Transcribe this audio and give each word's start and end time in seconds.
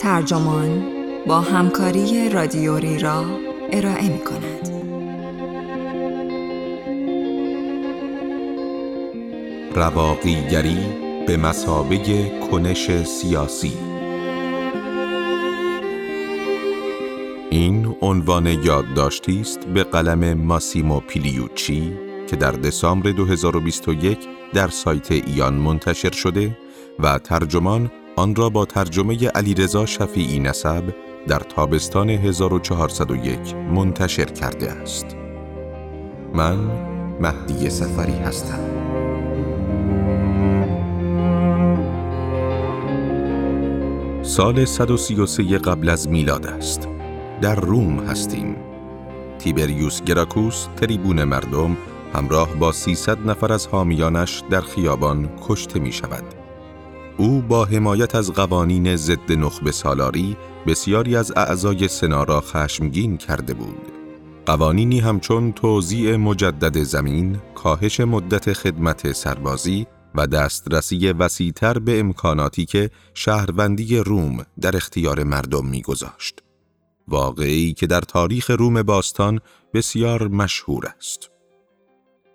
ترجمان 0.00 0.84
با 1.26 1.40
همکاری 1.40 2.28
رادیوری 2.28 2.98
را 2.98 3.24
ارائه 3.72 4.08
می 4.08 4.18
کند. 4.18 4.68
رواقیگری 9.74 10.78
به 11.26 11.36
مسابه 11.36 12.30
کنش 12.50 13.04
سیاسی 13.04 13.72
این 17.50 17.96
عنوان 18.02 18.46
یادداشتی 18.46 19.40
است 19.40 19.66
به 19.66 19.84
قلم 19.84 20.34
ماسیمو 20.34 21.00
پیلیوچی 21.00 22.07
که 22.28 22.36
در 22.36 22.52
دسامبر 22.52 23.10
2021 23.10 24.18
در 24.54 24.68
سایت 24.68 25.12
ایان 25.12 25.54
منتشر 25.54 26.10
شده 26.10 26.58
و 26.98 27.18
ترجمان 27.18 27.90
آن 28.16 28.34
را 28.34 28.48
با 28.48 28.64
ترجمه 28.64 29.28
علیرضا 29.28 29.86
شفیعی 29.86 30.40
نسب 30.40 30.82
در 31.28 31.38
تابستان 31.38 32.10
1401 32.10 33.54
منتشر 33.54 34.24
کرده 34.24 34.70
است. 34.70 35.16
من 36.34 36.58
مهدی 37.20 37.70
سفری 37.70 38.12
هستم. 38.12 38.58
سال 44.22 44.64
133 44.64 45.58
قبل 45.58 45.88
از 45.88 46.08
میلاد 46.08 46.46
است. 46.46 46.88
در 47.40 47.54
روم 47.54 47.98
هستیم. 47.98 48.56
تیبریوس 49.38 50.02
گراکوس 50.02 50.66
تریبون 50.76 51.24
مردم 51.24 51.76
همراه 52.14 52.54
با 52.54 52.72
300 52.72 53.18
نفر 53.26 53.52
از 53.52 53.66
حامیانش 53.66 54.42
در 54.50 54.60
خیابان 54.60 55.30
کشته 55.48 55.78
می 55.80 55.92
شود. 55.92 56.24
او 57.16 57.40
با 57.40 57.64
حمایت 57.64 58.14
از 58.14 58.32
قوانین 58.32 58.96
ضد 58.96 59.32
نخبه 59.32 59.72
سالاری 59.72 60.36
بسیاری 60.66 61.16
از 61.16 61.32
اعضای 61.36 61.88
سنا 61.88 62.24
را 62.24 62.40
خشمگین 62.40 63.16
کرده 63.16 63.54
بود. 63.54 63.92
قوانینی 64.46 65.00
همچون 65.00 65.52
توزیع 65.52 66.16
مجدد 66.16 66.82
زمین، 66.82 67.38
کاهش 67.54 68.00
مدت 68.00 68.52
خدمت 68.52 69.12
سربازی 69.12 69.86
و 70.14 70.26
دسترسی 70.26 71.12
وسیعتر 71.12 71.78
به 71.78 72.00
امکاناتی 72.00 72.64
که 72.64 72.90
شهروندی 73.14 73.98
روم 73.98 74.46
در 74.60 74.76
اختیار 74.76 75.22
مردم 75.22 75.66
میگذاشت. 75.66 76.42
واقعی 77.08 77.72
که 77.72 77.86
در 77.86 78.00
تاریخ 78.00 78.50
روم 78.50 78.82
باستان 78.82 79.40
بسیار 79.74 80.28
مشهور 80.28 80.86
است. 80.98 81.30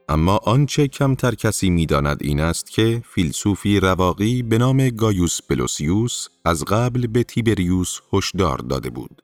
اما 0.10 0.38
آنچه 0.38 0.88
کمتر 0.88 1.36
کسی 1.36 1.70
می‌داند 1.70 2.18
این 2.22 2.40
است 2.40 2.70
که 2.70 3.04
فیلسوفی 3.06 3.80
رواقی 3.80 4.44
به 4.44 4.58
نام 4.58 4.90
گایوس 4.90 5.42
بلوسیوس 5.42 6.28
از 6.46 6.66
قبل 6.66 7.08
به 7.08 7.24
تیبریوس 7.24 8.00
هشدار 8.14 8.58
داده 8.58 8.90
بود. 8.90 9.22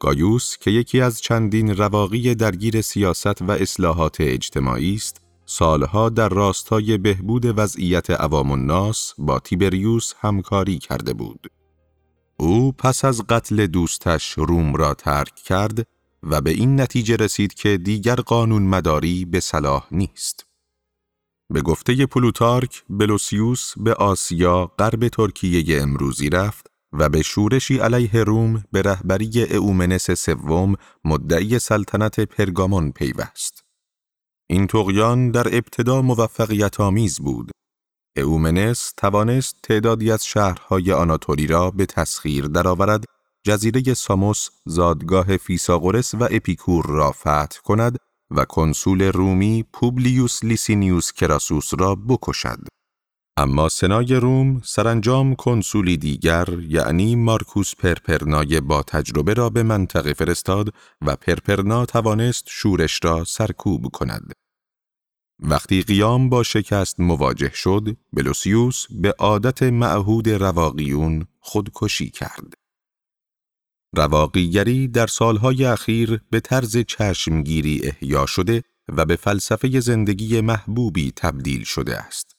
گایوس 0.00 0.56
که 0.56 0.70
یکی 0.70 1.00
از 1.00 1.20
چندین 1.20 1.76
رواقی 1.76 2.34
درگیر 2.34 2.80
سیاست 2.80 3.42
و 3.42 3.50
اصلاحات 3.50 4.16
اجتماعی 4.20 4.94
است، 4.94 5.20
سالها 5.46 6.08
در 6.08 6.28
راستای 6.28 6.98
بهبود 6.98 7.58
وضعیت 7.58 8.10
عوام 8.10 8.50
الناس 8.50 9.14
با 9.18 9.38
تیبریوس 9.38 10.12
همکاری 10.20 10.78
کرده 10.78 11.12
بود. 11.12 11.46
او 12.36 12.72
پس 12.72 13.04
از 13.04 13.22
قتل 13.28 13.66
دوستش 13.66 14.32
روم 14.32 14.76
را 14.76 14.94
ترک 14.94 15.34
کرد 15.34 15.86
و 16.22 16.40
به 16.40 16.50
این 16.50 16.80
نتیجه 16.80 17.16
رسید 17.16 17.54
که 17.54 17.76
دیگر 17.76 18.16
قانون 18.16 18.62
مداری 18.62 19.24
به 19.24 19.40
صلاح 19.40 19.86
نیست. 19.90 20.46
به 21.50 21.62
گفته 21.62 22.06
پلوتارک، 22.06 22.84
بلوسیوس 22.90 23.72
به 23.76 23.94
آسیا 23.94 24.66
غرب 24.78 25.08
ترکیه 25.08 25.82
امروزی 25.82 26.30
رفت 26.30 26.66
و 26.92 27.08
به 27.08 27.22
شورشی 27.22 27.78
علیه 27.78 28.24
روم 28.24 28.64
به 28.72 28.82
رهبری 28.82 29.42
اومنس 29.44 30.10
سوم 30.10 30.74
مدعی 31.04 31.58
سلطنت 31.58 32.20
پرگامون 32.20 32.92
پیوست. 32.92 33.64
این 34.46 34.66
طغیان 34.66 35.30
در 35.30 35.46
ابتدا 35.46 36.02
موفقیت 36.02 36.80
آمیز 36.80 37.18
بود. 37.18 37.50
اومنس 38.16 38.92
توانست 38.96 39.56
تعدادی 39.62 40.10
از 40.10 40.26
شهرهای 40.26 40.92
آناتولی 40.92 41.46
را 41.46 41.70
به 41.70 41.86
تسخیر 41.86 42.46
درآورد 42.46 43.04
جزیره 43.46 43.94
ساموس 43.94 44.48
زادگاه 44.66 45.36
فیساغورس 45.36 46.14
و 46.14 46.28
اپیکور 46.30 46.86
را 46.86 47.12
فتح 47.12 47.60
کند 47.64 47.98
و 48.30 48.44
کنسول 48.44 49.02
رومی 49.02 49.64
پوبلیوس 49.72 50.44
لیسینیوس 50.44 51.12
کراسوس 51.12 51.70
را 51.78 51.94
بکشد. 51.94 52.58
اما 53.36 53.68
سنای 53.68 54.14
روم 54.14 54.60
سرانجام 54.64 55.34
کنسولی 55.34 55.96
دیگر 55.96 56.48
یعنی 56.68 57.16
مارکوس 57.16 57.74
پرپرنای 57.74 58.60
با 58.60 58.82
تجربه 58.82 59.34
را 59.34 59.50
به 59.50 59.62
منطقه 59.62 60.12
فرستاد 60.12 60.74
و 61.06 61.16
پرپرنا 61.16 61.86
توانست 61.86 62.44
شورش 62.48 63.00
را 63.02 63.24
سرکوب 63.24 63.86
کند. 63.92 64.32
وقتی 65.40 65.82
قیام 65.82 66.28
با 66.28 66.42
شکست 66.42 67.00
مواجه 67.00 67.50
شد، 67.54 67.96
بلوسیوس 68.12 68.86
به 68.90 69.14
عادت 69.18 69.62
معهود 69.62 70.28
رواقیون 70.28 71.26
خودکشی 71.40 72.10
کرد. 72.10 72.54
رواقیگری 73.96 74.88
در 74.88 75.06
سالهای 75.06 75.64
اخیر 75.64 76.20
به 76.30 76.40
طرز 76.40 76.76
چشمگیری 76.76 77.80
احیا 77.82 78.26
شده 78.26 78.62
و 78.88 79.04
به 79.04 79.16
فلسفه 79.16 79.80
زندگی 79.80 80.40
محبوبی 80.40 81.12
تبدیل 81.16 81.64
شده 81.64 81.98
است. 81.98 82.36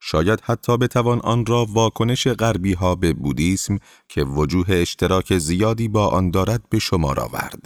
شاید 0.00 0.40
حتی 0.40 0.76
بتوان 0.76 1.20
آن 1.20 1.46
را 1.46 1.64
واکنش 1.64 2.26
غربی 2.26 2.72
ها 2.72 2.94
به 2.94 3.12
بودیسم 3.12 3.78
که 4.08 4.24
وجوه 4.24 4.74
اشتراک 4.74 5.38
زیادی 5.38 5.88
با 5.88 6.08
آن 6.08 6.30
دارد 6.30 6.68
به 6.68 6.78
شمار 6.78 7.20
آورد. 7.20 7.64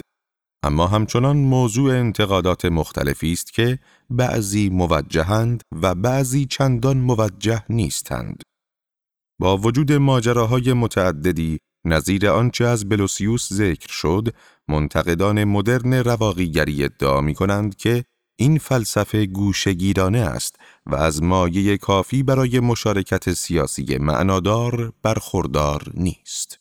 اما 0.63 0.87
همچنان 0.87 1.37
موضوع 1.37 1.99
انتقادات 1.99 2.65
مختلفی 2.65 3.31
است 3.31 3.53
که 3.53 3.79
بعضی 4.09 4.69
موجهند 4.69 5.61
و 5.81 5.95
بعضی 5.95 6.45
چندان 6.45 6.97
موجه 6.97 7.63
نیستند. 7.69 8.43
با 9.39 9.57
وجود 9.57 9.91
ماجراهای 9.91 10.73
متعددی 10.73 11.59
نظیر 11.85 12.29
آنچه 12.29 12.65
از 12.65 12.89
بلوسیوس 12.89 13.53
ذکر 13.53 13.91
شد، 13.91 14.35
منتقدان 14.67 15.43
مدرن 15.43 15.93
رواقیگری 15.93 16.83
ادعا 16.83 17.21
می 17.21 17.33
کنند 17.33 17.75
که 17.75 18.05
این 18.35 18.57
فلسفه 18.57 19.25
گوشگیرانه 19.25 20.19
است 20.19 20.55
و 20.85 20.95
از 20.95 21.23
مایه 21.23 21.77
کافی 21.77 22.23
برای 22.23 22.59
مشارکت 22.59 23.33
سیاسی 23.33 23.97
معنادار 23.97 24.93
برخوردار 25.01 25.91
نیست. 25.93 26.59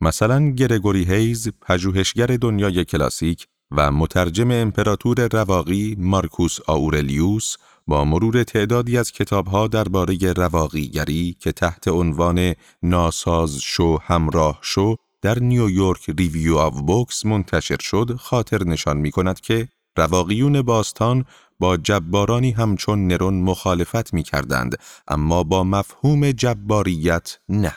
مثلا 0.00 0.50
گرگوری 0.50 1.04
هیز، 1.04 1.48
پژوهشگر 1.60 2.26
دنیای 2.26 2.84
کلاسیک 2.84 3.46
و 3.70 3.92
مترجم 3.92 4.50
امپراتور 4.50 5.28
رواقی 5.32 5.96
مارکوس 5.98 6.58
آورلیوس 6.66 7.56
با 7.86 8.04
مرور 8.04 8.42
تعدادی 8.42 8.98
از 8.98 9.12
کتابها 9.12 9.66
درباره 9.66 10.32
رواقیگری 10.32 11.36
که 11.40 11.52
تحت 11.52 11.88
عنوان 11.88 12.54
ناساز 12.82 13.58
شو 13.58 13.98
همراه 14.02 14.58
شو 14.62 14.96
در 15.22 15.38
نیویورک 15.38 16.10
ریویو 16.18 16.56
آف 16.56 16.80
بوکس 16.80 17.26
منتشر 17.26 17.76
شد 17.80 18.16
خاطر 18.18 18.64
نشان 18.64 18.96
می 18.96 19.10
کند 19.10 19.40
که 19.40 19.68
رواقیون 19.96 20.62
باستان 20.62 21.24
با 21.58 21.76
جبارانی 21.76 22.50
همچون 22.50 23.06
نرون 23.06 23.34
مخالفت 23.34 24.14
می 24.14 24.22
کردند 24.22 24.78
اما 25.08 25.42
با 25.42 25.64
مفهوم 25.64 26.30
جباریت 26.30 27.38
نه. 27.48 27.74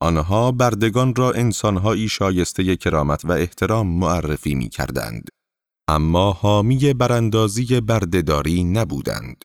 آنها 0.00 0.52
بردگان 0.52 1.14
را 1.14 1.32
انسانهایی 1.32 2.08
شایسته 2.08 2.76
کرامت 2.76 3.24
و 3.24 3.32
احترام 3.32 3.86
معرفی 3.86 4.54
می 4.54 4.68
کردند. 4.68 5.28
اما 5.88 6.32
حامی 6.32 6.94
براندازی 6.94 7.80
بردهداری 7.80 8.64
نبودند. 8.64 9.44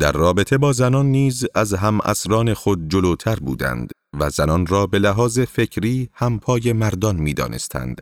در 0.00 0.12
رابطه 0.12 0.58
با 0.58 0.72
زنان 0.72 1.06
نیز 1.06 1.44
از 1.54 1.74
هم 1.74 2.00
اسران 2.00 2.54
خود 2.54 2.88
جلوتر 2.88 3.36
بودند 3.36 3.90
و 4.20 4.30
زنان 4.30 4.66
را 4.66 4.86
به 4.86 4.98
لحاظ 4.98 5.40
فکری 5.40 6.08
همپای 6.12 6.72
مردان 6.72 7.16
می 7.16 7.34
دانستند. 7.34 8.00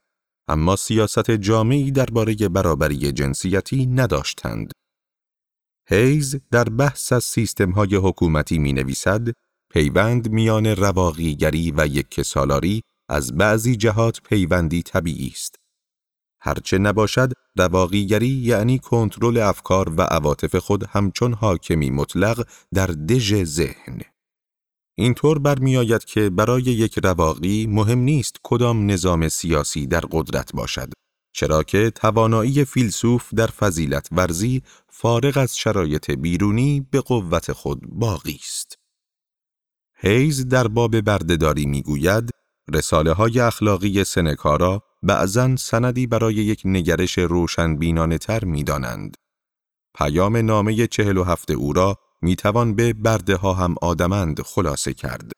اما 0.49 0.77
سیاست 0.77 1.31
جامعی 1.31 1.91
درباره 1.91 2.35
برابری 2.35 3.13
جنسیتی 3.13 3.87
نداشتند. 3.87 4.73
هیز 5.89 6.41
در 6.51 6.65
بحث 6.65 7.13
از 7.13 7.25
سیستم 7.25 7.71
های 7.71 7.97
حکومتی 7.97 8.59
می 8.59 8.73
نویسد 8.73 9.29
پیوند 9.73 10.31
میان 10.31 10.67
رواقیگری 10.67 11.73
و 11.77 11.87
یک 11.87 12.23
سالاری 12.23 12.83
از 13.09 13.37
بعضی 13.37 13.77
جهات 13.77 14.21
پیوندی 14.23 14.83
طبیعی 14.83 15.29
است. 15.35 15.60
هرچه 16.41 16.79
نباشد 16.79 17.33
رواقیگری 17.59 18.29
یعنی 18.29 18.79
کنترل 18.79 19.39
افکار 19.39 19.95
و 19.97 20.03
عواطف 20.03 20.57
خود 20.57 20.85
همچون 20.89 21.33
حاکمی 21.33 21.91
مطلق 21.91 22.49
در 22.75 22.87
دژ 22.87 23.45
ذهن. 23.45 24.01
اینطور 24.99 25.39
برمیآید 25.39 26.05
که 26.05 26.31
برای 26.31 26.63
یک 26.63 26.99
رواقی 27.05 27.67
مهم 27.67 27.99
نیست 27.99 28.37
کدام 28.43 28.91
نظام 28.91 29.29
سیاسی 29.29 29.87
در 29.87 30.01
قدرت 30.11 30.53
باشد 30.53 30.93
چرا 31.33 31.63
که 31.63 31.91
توانایی 31.91 32.65
فیلسوف 32.65 33.35
در 33.35 33.47
فضیلت 33.47 34.09
ورزی 34.13 34.63
فارغ 34.89 35.39
از 35.39 35.57
شرایط 35.57 36.11
بیرونی 36.11 36.87
به 36.91 37.01
قوت 37.01 37.53
خود 37.53 37.81
باقی 37.89 38.39
است. 38.43 38.79
هیز 39.95 40.49
در 40.49 40.69
باب 40.69 41.01
بردهداری 41.01 41.67
می‌گوید 41.67 42.31
رساله 42.75 43.13
های 43.13 43.41
اخلاقی 43.41 44.05
سنکارا 44.05 44.83
بعضا 45.03 45.57
سندی 45.57 46.07
برای 46.07 46.35
یک 46.35 46.63
نگرش 46.65 47.19
روشن 47.19 47.77
بینانه 47.77 48.19
تر 48.19 48.45
می 48.45 48.65
دانند. 48.65 49.17
پیام 49.95 50.37
نامه 50.37 50.87
چهل 50.87 51.17
و 51.17 51.25
هفته 51.25 51.55
او 51.55 51.73
را 51.73 51.99
می 52.23 52.37
توان 52.37 52.75
به 52.75 52.93
برده 52.93 53.37
ها 53.37 53.55
هم 53.55 53.75
آدمند 53.83 54.43
خلاصه 54.43 54.95
کرد. 54.95 55.33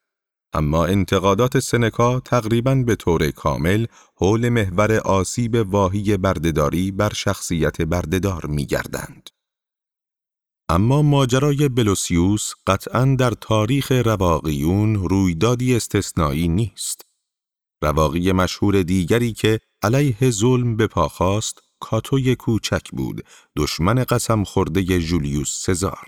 اما 0.53 0.87
انتقادات 0.87 1.59
سنکا 1.59 2.20
تقریباً 2.20 2.75
به 2.75 2.97
طور 2.97 3.31
کامل 3.31 3.87
حول 4.17 4.49
محور 4.49 4.93
آسیب 4.93 5.55
واهی 5.55 6.17
بردهداری 6.17 6.91
بر 6.91 7.12
شخصیت 7.12 7.82
بردهدار 7.82 8.47
می 8.47 8.67
گردند. 8.67 9.31
اما 10.69 11.03
ماجرای 11.03 11.69
بلوسیوس 11.69 12.53
قطعاً 12.67 13.17
در 13.19 13.31
تاریخ 13.31 13.93
رواقیون 13.93 14.94
رویدادی 14.94 15.76
استثنایی 15.76 16.49
نیست. 16.49 17.12
رواقی 17.82 18.32
مشهور 18.32 18.82
دیگری 18.82 19.32
که 19.32 19.61
علیه 19.82 20.31
ظلم 20.31 20.76
به 20.76 20.87
پا 20.87 21.08
خواست 21.08 21.62
کاتوی 21.81 22.37
کوچک 22.37 22.90
بود 22.90 23.25
دشمن 23.56 24.05
قسم 24.05 24.44
خورده 24.44 24.82
جولیوس 24.99 25.64
سزار. 25.64 26.06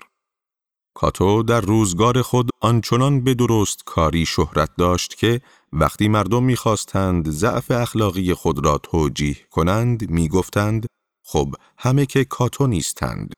کاتو 0.93 1.43
در 1.43 1.61
روزگار 1.61 2.21
خود 2.21 2.49
آنچنان 2.61 3.23
به 3.23 3.33
درست 3.33 3.83
کاری 3.85 4.25
شهرت 4.25 4.69
داشت 4.77 5.17
که 5.17 5.41
وقتی 5.73 6.07
مردم 6.07 6.43
می‌خواستند 6.43 7.29
ضعف 7.29 7.71
اخلاقی 7.71 8.33
خود 8.33 8.65
را 8.65 8.77
توجیه 8.77 9.37
کنند 9.51 10.09
می‌گفتند 10.09 10.85
خب 11.25 11.55
همه 11.77 12.05
که 12.05 12.25
کاتو 12.25 12.67
نیستند. 12.67 13.33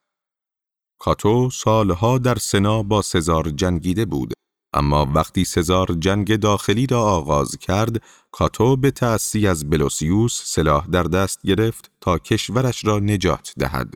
کاتو 1.00 1.50
سالها 1.50 2.18
در 2.18 2.34
سنا 2.34 2.82
با 2.82 3.02
سزار 3.02 3.50
جنگیده 3.50 4.04
بود. 4.04 4.32
اما 4.72 5.06
وقتی 5.14 5.44
سزار 5.44 5.86
جنگ 5.98 6.36
داخلی 6.36 6.86
را 6.86 7.02
آغاز 7.02 7.56
کرد، 7.56 8.02
کاتو 8.32 8.76
به 8.76 8.90
تأسی 8.90 9.46
از 9.46 9.70
بلوسیوس 9.70 10.42
سلاح 10.44 10.86
در 10.86 11.02
دست 11.02 11.42
گرفت 11.42 11.90
تا 12.00 12.18
کشورش 12.18 12.84
را 12.84 12.98
نجات 12.98 13.52
دهد. 13.58 13.94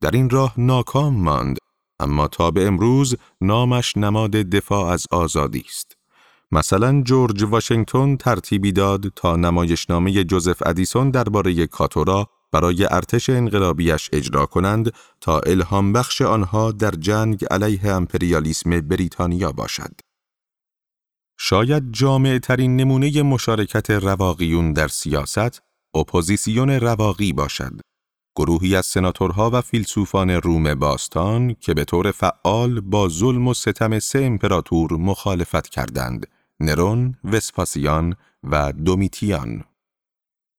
در 0.00 0.10
این 0.10 0.30
راه 0.30 0.54
ناکام 0.60 1.14
ماند، 1.14 1.58
اما 2.00 2.28
تا 2.28 2.50
به 2.50 2.66
امروز 2.66 3.16
نامش 3.40 3.96
نماد 3.96 4.30
دفاع 4.30 4.86
از 4.86 5.06
آزادی 5.10 5.64
است. 5.68 5.96
مثلا 6.52 7.02
جورج 7.02 7.42
واشنگتن 7.42 8.16
ترتیبی 8.16 8.72
داد 8.72 9.08
تا 9.08 9.36
نمایشنامه 9.36 10.24
جوزف 10.24 10.62
ادیسون 10.66 11.10
درباره 11.10 11.66
کاتو 11.66 12.04
را 12.04 12.28
برای 12.52 12.86
ارتش 12.90 13.30
انقلابیش 13.30 14.10
اجرا 14.12 14.46
کنند 14.46 14.92
تا 15.20 15.40
الهام 15.40 15.92
بخش 15.92 16.22
آنها 16.22 16.72
در 16.72 16.90
جنگ 16.90 17.44
علیه 17.44 17.86
امپریالیسم 17.86 18.80
بریتانیا 18.80 19.52
باشد. 19.52 20.00
شاید 21.38 21.92
جامع 21.92 22.38
ترین 22.38 22.76
نمونه 22.76 23.22
مشارکت 23.22 23.90
رواقیون 23.90 24.72
در 24.72 24.88
سیاست 24.88 25.62
اپوزیسیون 25.94 26.70
رواقی 26.70 27.32
باشد. 27.32 27.80
گروهی 28.36 28.76
از 28.76 28.86
سناتورها 28.86 29.50
و 29.52 29.60
فیلسوفان 29.60 30.30
روم 30.30 30.74
باستان 30.74 31.54
که 31.54 31.74
به 31.74 31.84
طور 31.84 32.10
فعال 32.10 32.80
با 32.80 33.08
ظلم 33.08 33.48
و 33.48 33.54
ستم 33.54 33.98
سه 33.98 34.24
امپراتور 34.24 34.92
مخالفت 34.92 35.68
کردند، 35.68 36.26
نرون، 36.60 37.14
وسپاسیان 37.24 38.16
و 38.44 38.72
دومیتیان. 38.72 39.64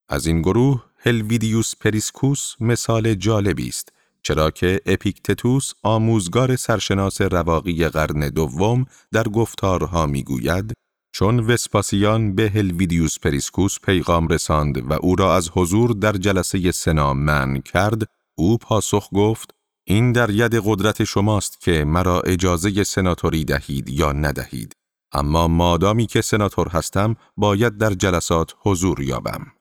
از 0.09 0.27
این 0.27 0.41
گروه 0.41 0.83
هلویدیوس 0.97 1.75
پریسکوس 1.75 2.53
مثال 2.59 3.13
جالبی 3.13 3.67
است 3.67 3.93
چرا 4.23 4.51
که 4.51 4.81
اپیکتتوس 4.85 5.73
آموزگار 5.83 6.55
سرشناس 6.55 7.21
رواقی 7.21 7.87
قرن 7.87 8.29
دوم 8.29 8.85
در 9.11 9.23
گفتارها 9.23 10.05
می‌گوید 10.05 10.73
چون 11.11 11.39
وسپاسیان 11.39 12.35
به 12.35 12.49
هلویدیوس 12.49 13.19
پریسکوس 13.19 13.79
پیغام 13.79 14.27
رساند 14.27 14.91
و 14.91 14.93
او 14.93 15.15
را 15.15 15.35
از 15.35 15.49
حضور 15.53 15.91
در 15.91 16.11
جلسه 16.11 16.71
سنا 16.71 17.13
منع 17.13 17.61
کرد 17.61 18.01
او 18.37 18.57
پاسخ 18.57 19.09
گفت 19.13 19.51
این 19.87 20.11
در 20.11 20.29
ید 20.29 20.61
قدرت 20.65 21.03
شماست 21.03 21.61
که 21.61 21.85
مرا 21.85 22.21
اجازه 22.21 22.83
سناتوری 22.83 23.45
دهید 23.45 23.89
یا 23.89 24.11
ندهید 24.11 24.73
اما 25.11 25.47
مادامی 25.47 26.07
که 26.07 26.21
سناتور 26.21 26.67
هستم 26.67 27.15
باید 27.37 27.77
در 27.77 27.93
جلسات 27.93 28.53
حضور 28.59 29.01
یابم. 29.01 29.56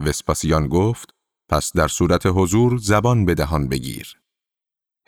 وسپاسیان 0.00 0.68
گفت 0.68 1.14
پس 1.48 1.72
در 1.72 1.88
صورت 1.88 2.22
حضور 2.26 2.78
زبان 2.78 3.24
به 3.24 3.34
دهان 3.34 3.68
بگیر. 3.68 4.20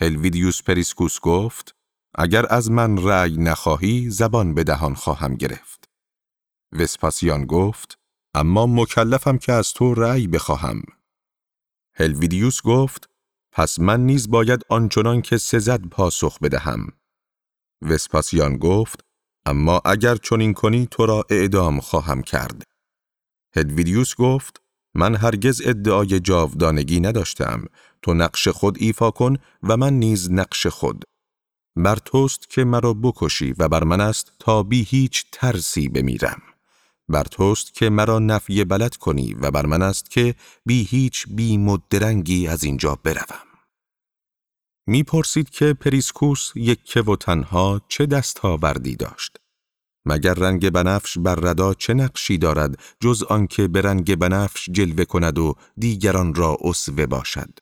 هلویدیوس 0.00 0.62
پریسکوس 0.62 1.20
گفت 1.20 1.76
اگر 2.14 2.46
از 2.54 2.70
من 2.70 2.98
رأی 3.04 3.36
نخواهی 3.36 4.10
زبان 4.10 4.54
به 4.54 4.64
دهان 4.64 4.94
خواهم 4.94 5.34
گرفت. 5.34 5.88
وسپاسیان 6.72 7.46
گفت 7.46 7.98
اما 8.34 8.66
مکلفم 8.66 9.38
که 9.38 9.52
از 9.52 9.72
تو 9.72 9.94
رأی 9.94 10.26
بخواهم. 10.26 10.82
هلویدیوس 11.94 12.62
گفت 12.62 13.10
پس 13.52 13.78
من 13.78 14.06
نیز 14.06 14.30
باید 14.30 14.64
آنچنان 14.68 15.22
که 15.22 15.38
سزد 15.38 15.86
پاسخ 15.86 16.38
بدهم. 16.38 16.86
وسپاسیان 17.82 18.56
گفت 18.56 19.04
اما 19.46 19.82
اگر 19.84 20.16
چنین 20.16 20.54
کنی 20.54 20.86
تو 20.90 21.06
را 21.06 21.24
اعدام 21.30 21.80
خواهم 21.80 22.22
کرد. 22.22 22.62
هدویدیوس 23.56 24.14
گفت 24.14 24.61
من 24.94 25.14
هرگز 25.14 25.62
ادعای 25.64 26.20
جاودانگی 26.20 27.00
نداشتم. 27.00 27.64
تو 28.02 28.14
نقش 28.14 28.48
خود 28.48 28.76
ایفا 28.80 29.10
کن 29.10 29.36
و 29.62 29.76
من 29.76 29.92
نیز 29.92 30.30
نقش 30.30 30.66
خود. 30.66 31.04
بر 31.76 31.96
توست 31.96 32.50
که 32.50 32.64
مرا 32.64 32.94
بکشی 32.94 33.54
و 33.58 33.68
بر 33.68 33.84
من 33.84 34.00
است 34.00 34.32
تا 34.38 34.62
بی 34.62 34.82
هیچ 34.82 35.24
ترسی 35.32 35.88
بمیرم. 35.88 36.42
بر 37.08 37.24
توست 37.24 37.74
که 37.74 37.90
مرا 37.90 38.18
نفی 38.18 38.64
بلد 38.64 38.96
کنی 38.96 39.34
و 39.34 39.50
بر 39.50 39.66
من 39.66 39.82
است 39.82 40.10
که 40.10 40.34
بی 40.66 40.82
هیچ 40.82 41.26
بی 41.28 41.58
مدرنگی 41.58 42.48
از 42.48 42.64
اینجا 42.64 42.98
بروم. 43.04 43.46
می‌پرسید 44.86 45.50
که 45.50 45.74
پریسکوس 45.74 46.52
یک 46.54 47.02
و 47.06 47.16
تنها 47.16 47.80
چه 47.88 48.06
دستاوردی 48.06 48.96
داشت. 48.96 49.41
مگر 50.06 50.34
رنگ 50.34 50.70
بنفش 50.70 51.18
بر 51.18 51.34
ردا 51.34 51.74
چه 51.74 51.94
نقشی 51.94 52.38
دارد 52.38 52.78
جز 53.00 53.22
آنکه 53.22 53.68
به 53.68 53.80
رنگ 53.80 54.16
بنفش 54.16 54.68
جلوه 54.70 55.04
کند 55.04 55.38
و 55.38 55.54
دیگران 55.76 56.34
را 56.34 56.58
اسوه 56.60 57.06
باشد؟ 57.06 57.58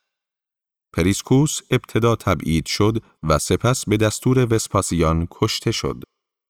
پریسکوس 0.93 1.59
ابتدا 1.71 2.15
تبعید 2.15 2.65
شد 2.65 3.03
و 3.23 3.39
سپس 3.39 3.85
به 3.85 3.97
دستور 3.97 4.53
وسپاسیان 4.53 5.27
کشته 5.31 5.71
شد. 5.71 6.03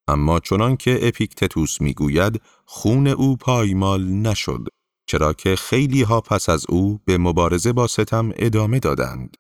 اما 0.08 0.40
چنان 0.40 0.78
که 0.78 1.00
اپیکتتوس 1.08 1.82
می‌گوید 1.82 2.42
خون 2.66 3.08
او 3.08 3.38
پایمال 3.38 4.04
نشد 4.04 4.68
چرا 5.10 5.34
که 5.34 5.56
خیلی 5.56 6.02
ها 6.02 6.22
پس 6.22 6.50
از 6.50 6.66
او 6.70 7.00
به 7.06 7.18
مبارزه 7.18 7.74
با 7.74 7.88
ستم 7.88 8.32
ادامه 8.36 8.80
دادند. 8.80 9.38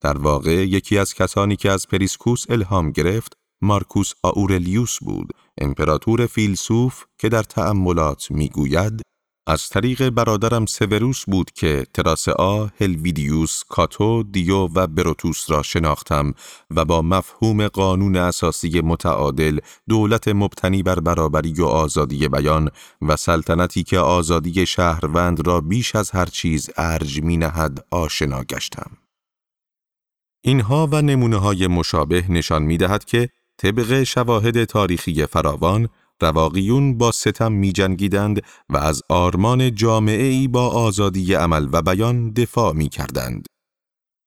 در 0.00 0.18
واقع 0.18 0.50
یکی 0.50 0.98
از 0.98 1.14
کسانی 1.14 1.56
که 1.56 1.70
از 1.70 1.88
پریسکوس 1.88 2.44
الهام 2.48 2.90
گرفت 2.90 3.32
مارکوس 3.62 4.12
آورلیوس 4.22 4.98
بود 5.00 5.32
امپراتور 5.60 6.26
فیلسوف 6.26 7.04
که 7.18 7.28
در 7.28 7.42
تأملات 7.42 8.30
می‌گوید 8.30 9.02
از 9.48 9.68
طریق 9.68 10.10
برادرم 10.10 10.66
سوروس 10.66 11.24
بود 11.24 11.50
که 11.50 11.86
تراسئا، 11.94 12.66
هلویدیوس، 12.80 13.62
کاتو، 13.68 14.22
دیو 14.22 14.68
و 14.74 14.86
بروتوس 14.86 15.50
را 15.50 15.62
شناختم 15.62 16.34
و 16.70 16.84
با 16.84 17.02
مفهوم 17.02 17.68
قانون 17.68 18.16
اساسی 18.16 18.80
متعادل 18.80 19.58
دولت 19.88 20.28
مبتنی 20.28 20.82
بر 20.82 21.00
برابری 21.00 21.52
و 21.52 21.64
آزادی 21.64 22.28
بیان 22.28 22.70
و 23.02 23.16
سلطنتی 23.16 23.82
که 23.82 23.98
آزادی 23.98 24.66
شهروند 24.66 25.46
را 25.46 25.60
بیش 25.60 25.96
از 25.96 26.10
هر 26.10 26.26
چیز 26.26 26.70
ارج 26.76 27.22
می 27.22 27.36
نهد 27.36 27.86
آشنا 27.90 28.44
گشتم. 28.44 28.90
اینها 30.44 30.88
و 30.92 31.02
نمونه 31.02 31.36
های 31.36 31.66
مشابه 31.66 32.24
نشان 32.28 32.62
می 32.62 32.76
دهد 32.76 33.04
که 33.04 33.28
طبق 33.58 34.02
شواهد 34.02 34.64
تاریخی 34.64 35.26
فراوان، 35.26 35.88
رواقیون 36.20 36.98
با 36.98 37.12
ستم 37.12 37.52
می 37.52 37.72
جنگیدند 37.72 38.42
و 38.68 38.76
از 38.76 39.02
آرمان 39.08 39.74
جامعه 39.74 40.26
ای 40.26 40.48
با 40.48 40.68
آزادی 40.68 41.34
عمل 41.34 41.68
و 41.72 41.82
بیان 41.82 42.30
دفاع 42.30 42.72
می 42.72 42.88
کردند. 42.88 43.46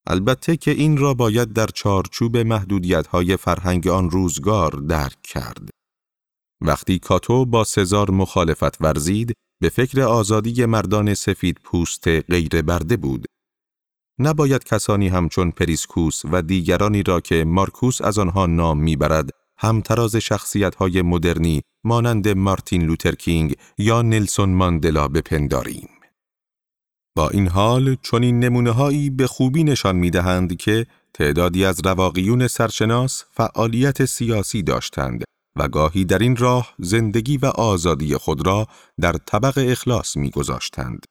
البته 0.07 0.57
که 0.57 0.71
این 0.71 0.97
را 0.97 1.13
باید 1.13 1.53
در 1.53 1.67
چارچوب 1.67 2.37
محدودیت 2.37 3.07
های 3.07 3.37
فرهنگ 3.37 3.87
آن 3.87 4.09
روزگار 4.09 4.71
درک 4.71 5.21
کرد. 5.23 5.69
وقتی 6.61 6.99
کاتو 6.99 7.45
با 7.45 7.63
سزار 7.63 8.11
مخالفت 8.11 8.81
ورزید، 8.81 9.33
به 9.61 9.69
فکر 9.69 10.01
آزادی 10.01 10.65
مردان 10.65 11.13
سفید 11.13 11.57
پوست 11.63 12.07
غیر 12.07 12.61
برده 12.61 12.97
بود 12.97 13.25
نباید 14.19 14.63
کسانی 14.63 15.07
همچون 15.07 15.51
پریسکوس 15.51 16.21
و 16.31 16.41
دیگرانی 16.41 17.03
را 17.03 17.19
که 17.19 17.45
مارکوس 17.45 18.01
از 18.01 18.19
آنها 18.19 18.45
نام 18.45 18.79
می‌برد 18.79 19.29
همتراز 19.57 20.15
های 20.77 21.01
مدرنی 21.01 21.61
مانند 21.83 22.27
مارتین 22.27 22.81
لوترکینگ 22.81 23.55
یا 23.77 24.01
نلسون 24.01 24.49
ماندلا 24.49 25.07
بپنداریم. 25.07 25.89
با 27.15 27.29
این 27.29 27.47
حال 27.47 27.95
چنین 28.01 28.39
نمونه 28.39 28.71
هایی 28.71 29.09
به 29.09 29.27
خوبی 29.27 29.63
نشان 29.63 29.95
می 29.95 30.09
دهند 30.09 30.57
که 30.57 30.85
تعدادی 31.13 31.65
از 31.65 31.81
رواقیون 31.85 32.47
سرشناس 32.47 33.23
فعالیت 33.31 34.05
سیاسی 34.05 34.63
داشتند 34.63 35.23
و 35.55 35.67
گاهی 35.67 36.05
در 36.05 36.19
این 36.19 36.35
راه 36.35 36.73
زندگی 36.79 37.37
و 37.37 37.45
آزادی 37.45 38.17
خود 38.17 38.47
را 38.47 38.67
در 39.01 39.13
طبق 39.13 39.53
اخلاص 39.57 40.17
می 40.17 40.29
گذاشتند. 40.29 41.05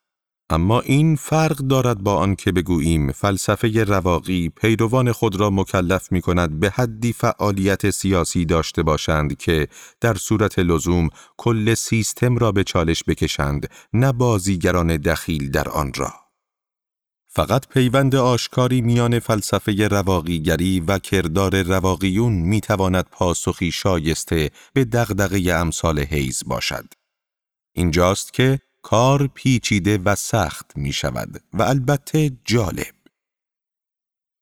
اما 0.53 0.81
این 0.81 1.17
فرق 1.17 1.57
دارد 1.57 1.99
با 1.99 2.17
آنکه 2.17 2.53
بگوییم 2.53 3.13
فلسفه 3.13 3.85
رواقی 3.85 4.49
پیروان 4.49 5.13
خود 5.13 5.37
را 5.37 5.51
مکلف 5.51 6.13
می 6.13 6.21
کند 6.21 6.61
به 6.61 6.71
حدی 6.71 7.13
فعالیت 7.13 7.91
سیاسی 7.91 8.45
داشته 8.45 8.83
باشند 8.83 9.37
که 9.37 9.69
در 10.01 10.15
صورت 10.15 10.59
لزوم 10.59 11.09
کل 11.37 11.75
سیستم 11.75 12.37
را 12.39 12.53
به 12.53 12.65
چالش 12.65 13.05
بکشند 13.05 13.71
نه 13.93 14.13
بازیگران 14.13 14.97
دخیل 14.97 15.51
در 15.51 15.69
آن 15.69 15.93
را. 15.97 16.13
فقط 17.29 17.69
پیوند 17.69 18.15
آشکاری 18.15 18.81
میان 18.81 19.19
فلسفه 19.19 19.89
رواقیگری 19.89 20.81
و 20.81 20.99
کردار 20.99 21.63
رواقیون 21.63 22.33
می 22.33 22.61
تواند 22.61 23.07
پاسخی 23.11 23.73
شایسته 23.73 24.51
به 24.73 24.85
دغدغه 24.85 25.53
امثال 25.53 26.01
حیز 26.01 26.43
باشد. 26.47 26.85
اینجاست 27.73 28.33
که 28.33 28.61
کار 28.83 29.27
پیچیده 29.27 29.99
و 29.99 30.15
سخت 30.15 30.73
می 30.77 30.93
شود 30.93 31.43
و 31.53 31.63
البته 31.63 32.31
جالب. 32.45 32.95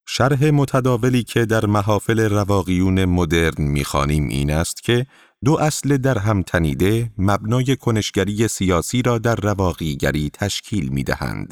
شرح 0.07 0.49
متداولی 0.49 1.23
که 1.23 1.45
در 1.45 1.65
محافل 1.65 2.19
رواقیون 2.19 3.05
مدرن 3.05 3.63
می‌خوانیم 3.63 4.27
این 4.27 4.51
است 4.51 4.83
که 4.83 5.05
دو 5.45 5.57
اصل 5.59 5.97
در 5.97 6.17
هم 6.17 6.43
تنیده 6.43 7.11
مبنای 7.17 7.75
کنشگری 7.75 8.47
سیاسی 8.47 9.01
را 9.01 9.17
در 9.17 9.35
رواقیگری 9.35 10.29
تشکیل 10.33 10.89
می 10.89 11.03
دهند. 11.03 11.51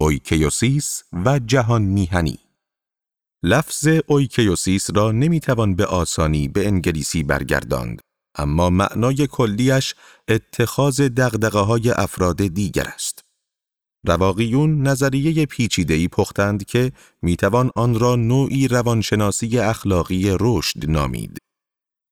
اویکیوسیس 0.00 1.02
و 1.12 1.38
جهان 1.38 1.82
میهنی 1.82 2.38
لفظ 3.42 3.88
اویکیوسیس 4.06 4.90
را 4.94 5.12
نمی‌توان 5.12 5.74
به 5.74 5.86
آسانی 5.86 6.48
به 6.48 6.66
انگلیسی 6.66 7.22
برگرداند 7.22 8.00
اما 8.34 8.70
معنای 8.70 9.26
کلیش 9.26 9.94
اتخاذ 10.28 11.00
دقدقه 11.00 11.58
های 11.58 11.90
افراد 11.90 12.46
دیگر 12.46 12.88
است. 12.94 13.24
رواقیون 14.06 14.82
نظریه 14.82 15.46
پیچیده‌ای 15.46 16.08
پختند 16.08 16.64
که 16.64 16.92
می‌توان 17.22 17.70
آن 17.76 17.98
را 17.98 18.16
نوعی 18.16 18.68
روانشناسی 18.68 19.58
اخلاقی 19.58 20.36
رشد 20.40 20.90
نامید. 20.90 21.38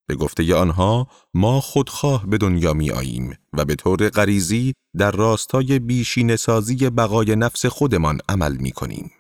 به 0.09 0.17
گفته 0.17 0.55
آنها 0.55 1.09
ما 1.35 1.61
خودخواه 1.61 2.27
به 2.27 2.39
دنیا 2.39 2.73
می 2.73 2.91
آییم 2.91 3.37
و 3.53 3.65
به 3.65 3.75
طور 3.75 4.09
غریزی 4.09 4.73
در 4.97 5.11
راستای 5.11 5.79
بیشین 5.79 6.37
سازی 6.37 6.77
بقای 6.77 7.37
نفس 7.37 7.67
خودمان 7.67 8.21
عمل 8.29 8.57
می 8.57 8.73
کنیم. 8.73 9.11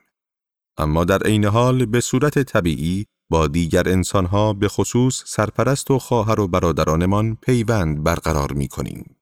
اما 0.78 1.04
در 1.04 1.22
عین 1.22 1.44
حال 1.44 1.86
به 1.86 2.00
صورت 2.00 2.42
طبیعی 2.42 3.06
با 3.30 3.46
دیگر 3.46 3.88
انسانها 3.88 4.52
به 4.52 4.68
خصوص 4.68 5.22
سرپرست 5.26 5.90
و 5.90 5.98
خواهر 5.98 6.40
و 6.40 6.48
برادرانمان 6.48 7.36
پیوند 7.42 8.04
برقرار 8.04 8.52
می 8.52 8.68
کنیم. 8.68 9.16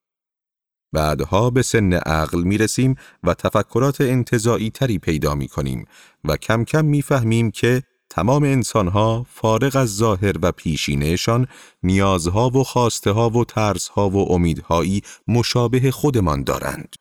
بعدها 0.92 1.50
به 1.50 1.62
سن 1.62 1.92
عقل 1.92 2.42
می 2.42 2.58
رسیم 2.58 2.94
و 3.24 3.34
تفکرات 3.34 4.00
انتظایی 4.00 4.70
تری 4.70 4.98
پیدا 4.98 5.34
می 5.34 5.48
کنیم 5.48 5.84
و 6.24 6.36
کم 6.36 6.64
کم 6.64 6.84
می 6.84 7.02
فهمیم 7.02 7.50
که 7.50 7.82
تمام 8.10 8.42
انسانها 8.42 9.26
فارغ 9.30 9.76
از 9.76 9.96
ظاهر 9.96 10.34
و 10.42 10.52
پیشینهشان 10.52 11.46
نیازها 11.82 12.50
و 12.50 12.64
خواسته 12.64 13.10
ها 13.10 13.30
و 13.30 13.44
ترسها 13.44 14.10
و 14.10 14.32
امیدهایی 14.32 15.02
مشابه 15.28 15.90
خودمان 15.90 16.42
دارند. 16.42 16.96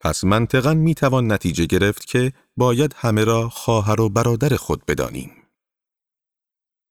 پس 0.00 0.24
منطقا 0.24 0.74
می 0.74 0.94
توان 0.94 1.32
نتیجه 1.32 1.66
گرفت 1.66 2.06
که 2.06 2.32
باید 2.56 2.94
همه 2.98 3.24
را 3.24 3.48
خواهر 3.48 4.00
و 4.00 4.08
برادر 4.08 4.56
خود 4.56 4.86
بدانیم. 4.86 5.39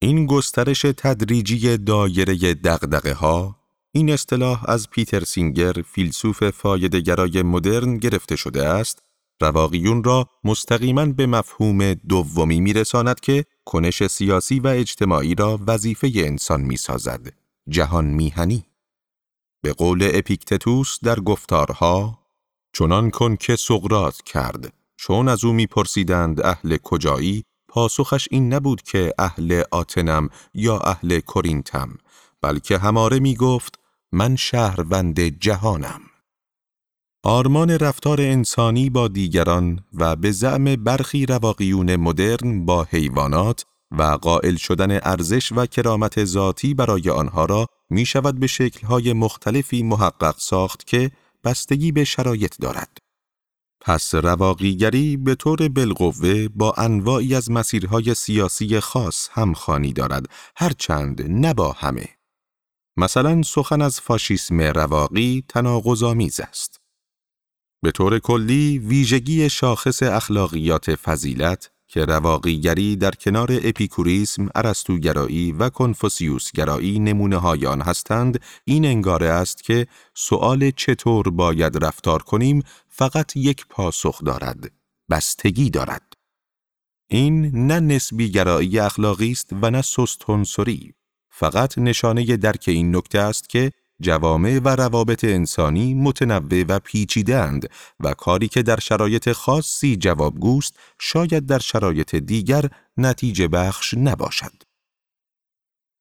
این 0.01 0.25
گسترش 0.25 0.82
تدریجی 0.82 1.77
دایره 1.77 2.53
دقدقه 2.53 3.13
ها 3.13 3.56
این 3.91 4.12
اصطلاح 4.12 4.70
از 4.70 4.89
پیتر 4.89 5.24
سینگر 5.24 5.74
فیلسوف 5.74 6.50
فایدهگرای 6.50 7.41
مدرن 7.41 7.98
گرفته 7.98 8.36
شده 8.36 8.68
است. 8.68 9.03
رواقیون 9.41 10.03
را 10.03 10.27
مستقیما 10.44 11.06
به 11.06 11.27
مفهوم 11.27 11.94
دومی 11.94 12.62
میرساند 12.62 13.20
که 13.20 13.46
کنش 13.65 14.08
سیاسی 14.08 14.60
و 14.60 14.68
اجتماعی 14.68 15.36
را 15.36 15.60
وظیفه 15.68 16.12
انسان 16.15 16.62
می‌سازد. 16.62 17.34
جهان 17.70 18.06
میهنی. 18.06 18.65
به 19.63 19.74
قول 19.74 20.10
اپیکتتوس 20.13 20.98
در 21.03 21.20
گفتارها 21.20 22.20
چنان 22.74 23.10
کن 23.10 23.36
که 23.36 23.56
سقرات 23.56 24.22
کرد. 24.22 24.74
چون 24.98 25.27
از 25.27 25.46
او 25.46 25.53
میپرسیدند 25.53 26.41
اهل 26.41 26.77
کجایی 26.77 27.44
پاسخش 27.70 28.28
این 28.32 28.54
نبود 28.54 28.82
که 28.82 29.14
اهل 29.20 29.64
آتنم 29.72 30.30
یا 30.54 30.80
اهل 30.80 31.20
کرینتم 31.20 31.98
بلکه 32.42 32.78
هماره 32.78 33.20
می 33.20 33.36
گفت 33.36 33.80
من 34.12 34.36
شهروند 34.36 35.20
جهانم. 35.20 36.02
آرمان 37.24 37.70
رفتار 37.70 38.22
انسانی 38.22 38.90
با 38.90 39.08
دیگران 39.08 39.80
و 39.94 40.16
به 40.16 40.32
زعم 40.32 40.76
برخی 40.76 41.26
رواقیون 41.26 41.96
مدرن 41.96 42.66
با 42.66 42.84
حیوانات 42.84 43.66
و 43.92 44.04
قائل 44.04 44.56
شدن 44.56 44.92
ارزش 45.04 45.52
و 45.52 45.66
کرامت 45.66 46.26
ذاتی 46.26 46.74
برای 46.74 47.10
آنها 47.10 47.46
را 47.46 47.66
می 47.90 48.06
شود 48.06 48.40
به 48.40 48.48
شکلهای 48.48 49.14
مختلفی 49.14 49.84
محقق 49.84 50.36
ساخت 50.38 50.88
که 50.88 51.12
بستگی 51.44 51.92
به 51.92 52.04
شرایط 52.04 52.56
دارد. 52.62 52.98
پس 53.81 54.15
رواقیگری 54.15 55.17
به 55.17 55.36
طور 55.36 55.69
بالقوه 55.69 56.48
با 56.48 56.74
انواعی 56.77 57.36
از 57.36 57.51
مسیرهای 57.51 58.13
سیاسی 58.13 58.79
خاص 58.79 59.29
همخانی 59.31 59.93
دارد 59.93 60.25
هرچند 60.55 61.21
نه 61.21 61.53
با 61.53 61.71
همه. 61.71 62.05
مثلا 62.98 63.41
سخن 63.41 63.81
از 63.81 64.01
فاشیسم 64.01 64.62
رواقی 64.62 65.43
تناقض‌آمیز 65.48 66.39
است. 66.39 66.81
به 67.83 67.91
طور 67.91 68.19
کلی 68.19 68.79
ویژگی 68.79 69.50
شاخص 69.50 70.03
اخلاقیات 70.03 70.95
فضیلت 70.95 71.71
که 71.89 72.05
رواقیگری 72.05 72.96
در 72.96 73.12
کنار 73.12 73.50
اپیکوریسم، 73.63 74.50
ارسطوگرایی 74.55 75.51
و 75.51 75.69
کنفوسیوسگرایی 75.69 77.00
نمونه 77.00 77.38
های 77.38 77.65
آن 77.65 77.81
هستند، 77.81 78.41
این 78.65 78.86
انگاره 78.86 79.27
است 79.27 79.63
که 79.63 79.88
سؤال 80.13 80.72
چطور 80.72 81.29
باید 81.29 81.84
رفتار 81.86 82.24
کنیم 82.24 82.63
فقط 82.88 83.38
یک 83.38 83.65
پاسخ 83.69 84.24
دارد، 84.24 84.72
بستگی 85.10 85.69
دارد. 85.69 86.13
این 87.08 87.65
نه 87.67 87.79
نسبی 87.79 88.31
گرایی 88.31 88.79
اخلاقی 88.79 89.31
است 89.31 89.50
و 89.62 89.72
نه 89.72 89.81
سستونسوری. 89.81 90.93
فقط 91.29 91.77
نشانه 91.77 92.38
درک 92.38 92.63
این 92.67 92.96
نکته 92.96 93.19
است 93.19 93.50
که 93.50 93.72
جوامع 94.01 94.60
و 94.60 94.70
روابط 94.70 95.24
انسانی 95.24 95.94
متنوع 95.94 96.63
و 96.68 96.79
پیچیده‌اند 96.79 97.70
و 98.00 98.13
کاری 98.13 98.48
که 98.48 98.63
در 98.63 98.79
شرایط 98.79 99.32
خاصی 99.32 99.96
جوابگوست 99.96 100.75
شاید 101.00 101.46
در 101.46 101.60
شرایط 101.60 102.15
دیگر 102.15 102.70
نتیجه 102.98 103.48
بخش 103.48 103.94
نباشد. 103.94 104.63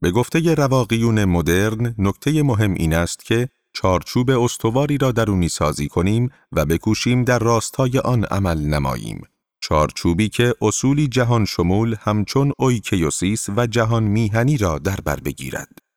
به 0.01 0.11
گفته 0.11 0.55
رواقیون 0.55 1.25
مدرن 1.25 1.95
نکته 1.99 2.43
مهم 2.43 2.75
این 2.75 2.95
است 2.95 3.25
که 3.25 3.49
چارچوب 3.73 4.31
استواری 4.31 4.99
را 4.99 5.13
درونی 5.13 5.49
سازی 5.49 5.89
کنیم 5.89 6.31
و 6.53 6.65
بکوشیم 6.65 7.25
در 7.25 7.39
راستای 7.39 7.99
آن 7.99 8.25
عمل 8.25 8.61
نماییم. 8.61 9.23
چارچوبی 9.61 10.29
که 10.29 10.55
اصولی 10.61 11.09
جهان 11.09 11.45
شمول 11.45 11.97
همچون 12.01 12.53
اویکیوسیس 12.59 13.47
و 13.57 13.67
جهان 13.67 14.03
میهنی 14.03 14.57
را 14.57 14.79
در 14.79 14.97
بر 15.05 15.21
بگیرد. 15.21 15.88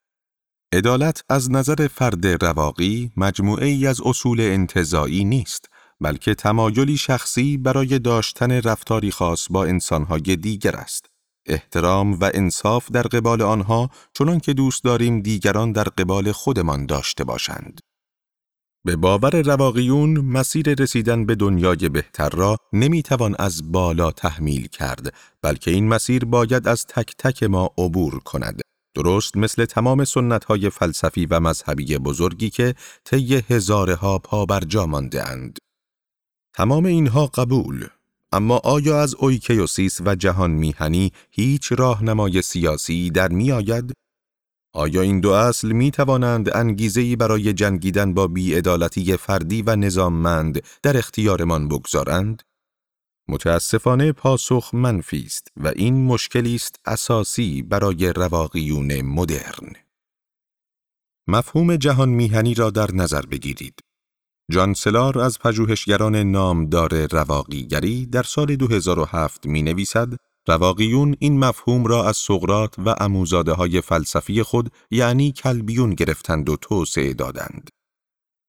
عدالت 0.73 1.23
از 1.29 1.51
نظر 1.51 1.87
فرد 1.87 2.45
رواقی 2.45 3.11
مجموعه 3.17 3.67
ای 3.67 3.87
از 3.87 4.01
اصول 4.05 4.41
انتظایی 4.41 5.23
نیست، 5.23 5.65
بلکه 6.01 6.35
تمایلی 6.35 6.97
شخصی 6.97 7.57
برای 7.57 7.99
داشتن 7.99 8.51
رفتاری 8.51 9.11
خاص 9.11 9.47
با 9.49 9.65
انسانهای 9.65 10.35
دیگر 10.35 10.75
است. 10.75 11.05
احترام 11.45 12.13
و 12.13 12.31
انصاف 12.33 12.91
در 12.91 13.01
قبال 13.01 13.41
آنها 13.41 13.89
چنان 14.13 14.39
که 14.39 14.53
دوست 14.53 14.83
داریم 14.83 15.21
دیگران 15.21 15.71
در 15.71 15.83
قبال 15.83 16.31
خودمان 16.31 16.85
داشته 16.85 17.23
باشند. 17.23 17.79
به 18.85 18.95
باور 18.95 19.41
رواقیون 19.41 20.17
مسیر 20.17 20.73
رسیدن 20.73 21.25
به 21.25 21.35
دنیای 21.35 21.89
بهتر 21.89 22.29
را 22.29 22.57
نمی‌توان 22.73 23.35
از 23.39 23.71
بالا 23.71 24.11
تحمیل 24.11 24.67
کرد 24.67 25.13
بلکه 25.41 25.71
این 25.71 25.87
مسیر 25.87 26.25
باید 26.25 26.67
از 26.67 26.85
تک 26.85 27.15
تک 27.17 27.43
ما 27.43 27.69
عبور 27.77 28.19
کند 28.19 28.61
درست 28.95 29.37
مثل 29.37 29.65
تمام 29.65 30.03
سنت 30.05 30.45
های 30.45 30.69
فلسفی 30.69 31.25
و 31.25 31.39
مذهبی 31.39 31.97
بزرگی 31.97 32.49
که 32.49 32.75
طی 33.05 33.35
هزارها 33.35 34.19
پا 34.19 34.45
بر 34.45 34.59
جا 34.59 34.85
مانده 34.85 35.29
اند. 35.29 35.57
تمام 36.53 36.85
اینها 36.85 37.25
قبول 37.25 37.87
اما 38.31 38.57
آیا 38.57 39.01
از 39.01 39.15
اویکیوسیس 39.15 40.01
و 40.05 40.15
جهان 40.15 40.51
میهنی 40.51 41.11
هیچ 41.31 41.71
راهنمای 41.71 42.41
سیاسی 42.41 43.09
در 43.09 43.27
می 43.27 43.51
آید؟ 43.51 43.93
آیا 44.73 45.01
این 45.01 45.19
دو 45.19 45.29
اصل 45.29 45.71
می 45.71 45.91
توانند 45.91 46.55
انگیزهی 46.55 47.15
برای 47.15 47.53
جنگیدن 47.53 48.13
با 48.13 48.27
بیعدالتی 48.27 49.17
فردی 49.17 49.61
و 49.61 49.75
نظاممند 49.75 50.63
در 50.83 50.97
اختیارمان 50.97 51.67
بگذارند؟ 51.67 52.43
متاسفانه 53.31 54.11
پاسخ 54.11 54.69
منفی 54.73 55.23
است 55.25 55.47
و 55.57 55.67
این 55.67 56.05
مشکلی 56.05 56.55
است 56.55 56.75
اساسی 56.85 57.61
برای 57.61 58.13
رواقیون 58.13 59.01
مدرن. 59.01 59.73
مفهوم 61.27 61.75
جهان 61.75 62.09
میهنی 62.09 62.53
را 62.53 62.69
در 62.69 62.91
نظر 62.93 63.21
بگیرید. 63.21 63.79
جان 64.51 64.73
سلار 64.73 65.19
از 65.19 65.39
پژوهشگران 65.39 66.15
نامدار 66.15 67.07
رواقیگری 67.07 68.05
در 68.05 68.23
سال 68.23 68.55
2007 68.55 69.45
می 69.45 69.61
نویسد 69.63 70.07
رواقیون 70.47 71.15
این 71.19 71.39
مفهوم 71.39 71.85
را 71.85 72.07
از 72.09 72.17
سقرات 72.17 72.79
و 72.79 72.95
اموزاده 72.99 73.53
های 73.53 73.81
فلسفی 73.81 74.43
خود 74.43 74.71
یعنی 74.91 75.31
کلبیون 75.31 75.89
گرفتند 75.89 76.49
و 76.49 76.55
توسعه 76.55 77.13
دادند. 77.13 77.69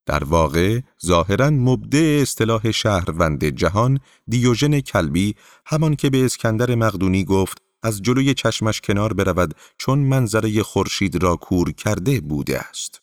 در 0.05 0.23
واقع 0.23 0.79
ظاهرا 1.05 1.49
مبدع 1.49 2.19
اصطلاح 2.21 2.71
شهروند 2.71 3.45
جهان 3.45 3.99
دیوژن 4.27 4.79
کلبی 4.79 5.35
همان 5.65 5.95
که 5.95 6.09
به 6.09 6.25
اسکندر 6.25 6.75
مقدونی 6.75 7.23
گفت 7.23 7.57
از 7.83 8.01
جلوی 8.01 8.33
چشمش 8.33 8.81
کنار 8.81 9.13
برود 9.13 9.55
چون 9.77 9.99
منظره 9.99 10.63
خورشید 10.63 11.23
را 11.23 11.35
کور 11.35 11.71
کرده 11.71 12.21
بوده 12.21 12.59
است. 12.59 13.01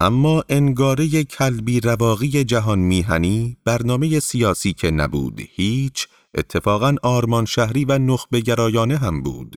اما 0.00 0.44
انگاره 0.48 1.24
کلبی 1.24 1.80
رواقی 1.80 2.44
جهان 2.44 2.78
میهنی 2.78 3.56
برنامه 3.64 4.20
سیاسی 4.20 4.72
که 4.72 4.90
نبود 4.90 5.40
هیچ 5.40 6.08
اتفاقا 6.34 6.96
آرمان 7.02 7.44
شهری 7.44 7.84
و 7.84 7.98
نخبه 7.98 8.40
گرایانه 8.40 8.96
هم 8.96 9.22
بود. 9.22 9.54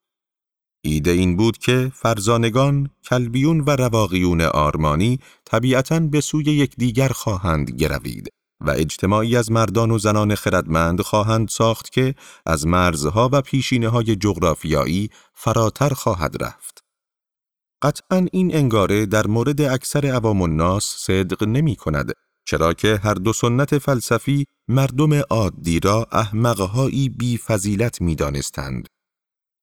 ایده 0.84 1.12
این 1.12 1.38
بود 1.38 1.58
که 1.58 1.92
فرزانگان، 1.96 2.90
کلبیون 3.04 3.60
و 3.60 3.70
رواقیون 3.76 4.42
آرمانی 4.42 5.20
طبیعتاً 5.46 6.00
به 6.00 6.22
سوی 6.22 6.44
یکدیگر 6.44 7.10
خواهند 7.10 7.72
گروید 7.72 8.30
و 8.62 8.70
اجتماعی 8.70 9.36
از 9.38 9.52
مردان 9.52 9.92
و 9.92 9.98
زنان 9.98 10.36
خردمند 10.36 11.02
خواهند 11.02 11.50
ساخت 11.50 11.92
که 11.92 12.16
از 12.46 12.68
مرزها 12.68 13.30
و 13.34 13.42
پیشینه 13.42 13.90
های 13.90 14.16
جغرافیایی 14.16 15.10
فراتر 15.34 15.90
خواهد 15.90 16.44
رفت. 16.44 16.84
قطعا 17.82 18.28
این 18.32 18.56
انگاره 18.56 19.06
در 19.06 19.28
مورد 19.28 19.62
اکثر 19.62 20.06
عوام 20.06 20.42
الناس 20.42 20.96
صدق 20.98 21.44
نمی 21.44 21.76
کند 21.76 22.12
چرا 22.46 22.74
که 22.74 23.00
هر 23.04 23.14
دو 23.14 23.34
سنت 23.34 23.78
فلسفی 23.78 24.46
مردم 24.68 25.14
عادی 25.14 25.80
را 25.80 26.08
احمقهایی 26.12 27.10
بی 27.10 27.38
فضیلت 27.38 28.02
می 28.02 28.16
دانستند. 28.16 28.88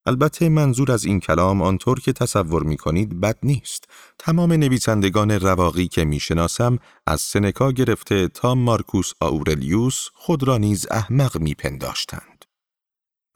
البته 0.08 0.48
منظور 0.48 0.92
از 0.92 1.04
این 1.04 1.20
کلام 1.20 1.62
آنطور 1.62 2.00
که 2.00 2.12
تصور 2.12 2.62
می 2.62 2.76
کنید 2.76 3.20
بد 3.20 3.38
نیست. 3.42 3.84
تمام 4.18 4.52
نویسندگان 4.52 5.30
رواقی 5.30 5.88
که 5.88 6.04
می 6.04 6.20
شناسم 6.20 6.78
از 7.06 7.20
سنکا 7.20 7.72
گرفته 7.72 8.28
تا 8.28 8.54
مارکوس 8.54 9.12
آورلیوس 9.20 10.08
خود 10.14 10.42
را 10.42 10.58
نیز 10.58 10.86
احمق 10.90 11.38
می 11.38 11.54
پنداشتند. 11.54 12.44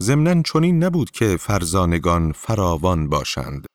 ضمناً 0.03 0.43
چنین 0.43 0.85
نبود 0.85 1.11
که 1.11 1.37
فرزانگان 1.37 2.33
فراوان 2.33 3.09
باشند. 3.09 3.67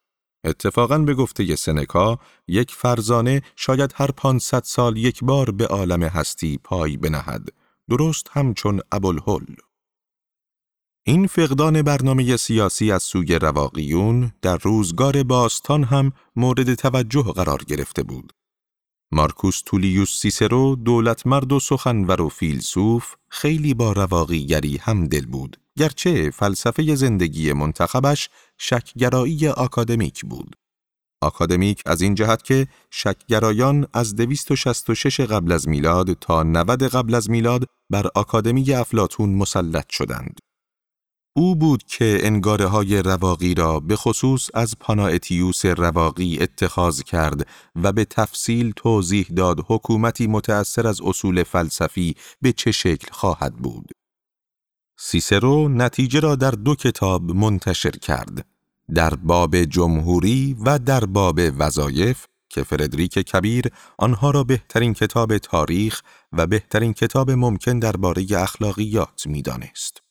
اتفاقاً 0.45 0.97
به 0.97 1.13
گفته 1.13 1.55
سنکا 1.55 2.19
یک 2.47 2.71
فرزانه 2.71 3.41
شاید 3.55 3.93
هر 3.95 4.11
پانصد 4.11 4.63
سال 4.63 4.97
یک 4.97 5.23
بار 5.23 5.51
به 5.51 5.67
عالم 5.67 6.03
هستی 6.03 6.59
پای 6.63 6.97
بنهد 6.97 7.49
درست 7.89 8.27
همچون 8.31 8.81
ابوالهول 8.91 9.55
این 11.09 11.27
فقدان 11.27 11.81
برنامه 11.81 12.37
سیاسی 12.37 12.91
از 12.91 13.03
سوی 13.03 13.39
رواقیون 13.39 14.31
در 14.41 14.57
روزگار 14.57 15.23
باستان 15.23 15.83
هم 15.83 16.11
مورد 16.35 16.73
توجه 16.73 17.21
قرار 17.21 17.63
گرفته 17.67 18.03
بود. 18.03 18.33
مارکوس 19.11 19.61
تولیوس 19.65 20.19
سیسرو 20.19 20.75
دولتمرد 20.75 21.51
و 21.51 21.59
سخنور 21.59 22.21
و 22.21 22.29
فیلسوف 22.29 23.15
خیلی 23.29 23.73
با 23.73 23.91
رواقیگری 23.91 24.77
هم 24.77 25.07
دل 25.07 25.25
بود 25.25 25.57
گرچه 25.77 26.31
فلسفه 26.31 26.95
زندگی 26.95 27.53
منتخبش 27.53 28.29
شکگرایی 28.57 29.47
آکادمیک 29.47 30.25
بود. 30.25 30.55
آکادمیک 31.21 31.81
از 31.85 32.01
این 32.01 32.15
جهت 32.15 32.43
که 32.43 32.67
شکگرایان 32.91 33.87
از 33.93 34.15
266 34.15 35.19
قبل 35.19 35.51
از 35.51 35.67
میلاد 35.67 36.13
تا 36.13 36.43
90 36.43 36.83
قبل 36.83 37.15
از 37.15 37.29
میلاد 37.29 37.65
بر 37.89 38.07
آکادمی 38.15 38.73
افلاتون 38.73 39.29
مسلط 39.29 39.89
شدند. 39.89 40.39
او 41.37 41.55
بود 41.55 41.83
که 41.83 42.19
انگاره 42.21 42.65
های 42.65 43.01
رواقی 43.01 43.53
را 43.53 43.79
به 43.79 43.95
خصوص 43.95 44.49
از 44.53 44.75
پانائتیوس 44.79 45.65
رواقی 45.65 46.37
اتخاذ 46.41 47.01
کرد 47.01 47.47
و 47.75 47.91
به 47.91 48.05
تفصیل 48.05 48.71
توضیح 48.75 49.27
داد 49.35 49.65
حکومتی 49.67 50.27
متأثر 50.27 50.87
از 50.87 51.01
اصول 51.01 51.43
فلسفی 51.43 52.15
به 52.41 52.53
چه 52.53 52.71
شکل 52.71 53.07
خواهد 53.11 53.55
بود. 53.55 53.91
سیسرو 54.99 55.69
نتیجه 55.69 56.19
را 56.19 56.35
در 56.35 56.51
دو 56.51 56.75
کتاب 56.75 57.31
منتشر 57.31 57.91
کرد. 57.91 58.45
در 58.95 59.15
باب 59.15 59.63
جمهوری 59.63 60.57
و 60.65 60.79
در 60.79 61.05
باب 61.05 61.39
وظایف 61.57 62.25
که 62.49 62.63
فردریک 62.63 63.13
کبیر 63.13 63.65
آنها 63.97 64.31
را 64.31 64.43
بهترین 64.43 64.93
کتاب 64.93 65.37
تاریخ 65.37 66.01
و 66.33 66.47
بهترین 66.47 66.93
کتاب 66.93 67.31
ممکن 67.31 67.79
درباره 67.79 68.25
اخلاقیات 68.31 69.27
می‌دانست. 69.27 70.06